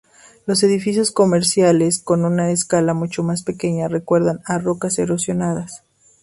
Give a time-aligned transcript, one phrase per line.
[0.47, 5.83] Los edificios comerciales, con una escala mucho más pequeña recuerdan a rocas erosionadas.